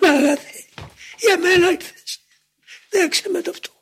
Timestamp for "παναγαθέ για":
0.00-1.38